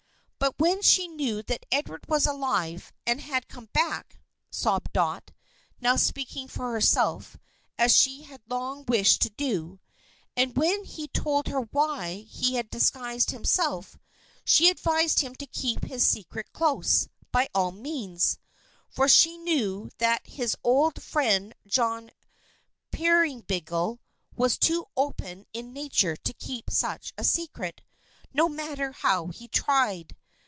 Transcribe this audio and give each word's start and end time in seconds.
"But 0.43 0.55
when 0.57 0.81
she 0.81 1.07
knew 1.07 1.43
that 1.43 1.67
Edward 1.71 2.07
was 2.09 2.25
alive, 2.25 2.91
and 3.05 3.21
had 3.21 3.47
come 3.47 3.69
back," 3.73 4.19
sobbed 4.49 4.91
Dot, 4.91 5.29
now 5.79 5.95
speaking 5.97 6.47
for 6.47 6.71
herself, 6.73 7.37
as 7.77 7.95
she 7.95 8.23
had 8.23 8.41
long 8.49 8.83
wished 8.87 9.21
to 9.21 9.29
do, 9.29 9.79
"and 10.35 10.57
when 10.57 10.83
he 10.83 11.07
told 11.07 11.45
her 11.45 11.61
why 11.61 12.21
he 12.27 12.55
had 12.55 12.71
disguised 12.71 13.29
himself, 13.29 13.99
she 14.43 14.67
advised 14.69 15.19
him 15.19 15.35
to 15.35 15.45
keep 15.45 15.85
his 15.85 16.07
secret 16.07 16.51
close, 16.53 17.07
by 17.31 17.47
all 17.53 17.71
means; 17.71 18.39
for 18.89 19.07
she 19.07 19.37
knew 19.37 19.91
that 19.99 20.25
his 20.25 20.57
old 20.63 21.03
friend, 21.03 21.53
John 21.67 22.09
Peerybingle, 22.91 23.99
was 24.35 24.57
too 24.57 24.87
open 24.97 25.45
in 25.53 25.67
his 25.67 25.73
nature 25.75 26.15
to 26.15 26.33
keep 26.33 26.71
such 26.71 27.13
a 27.15 27.23
secret, 27.23 27.81
no 28.33 28.49
matter 28.49 28.91
how 28.91 29.27
he 29.27 29.47
tried. 29.47 30.15